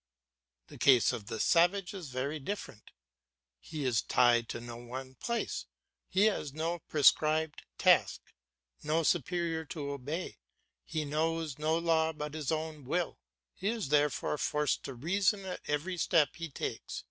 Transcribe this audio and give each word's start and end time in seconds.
The 0.65 0.79
case 0.79 1.13
of 1.13 1.27
the 1.27 1.39
savage 1.39 1.93
is 1.93 2.09
very 2.09 2.39
different; 2.39 2.89
he 3.59 3.85
is 3.85 4.01
tied 4.01 4.49
to 4.49 4.59
no 4.59 4.75
one 4.75 5.13
place, 5.13 5.67
he 6.09 6.21
has 6.25 6.53
no 6.53 6.79
prescribed 6.79 7.61
task, 7.77 8.33
no 8.81 9.03
superior 9.03 9.63
to 9.65 9.91
obey, 9.91 10.39
he 10.83 11.05
knows 11.05 11.59
no 11.59 11.77
law 11.77 12.13
but 12.13 12.33
his 12.33 12.51
own 12.51 12.83
will; 12.83 13.19
he 13.53 13.67
is 13.67 13.89
therefore 13.89 14.39
forced 14.39 14.81
to 14.85 14.95
reason 14.95 15.45
at 15.45 15.61
every 15.69 15.97
step 15.97 16.29
he 16.35 16.49
takes. 16.49 16.99